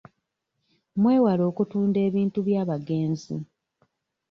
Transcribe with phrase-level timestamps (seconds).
[1.01, 3.35] Mwewale okutunda ebintu by'abagenzi.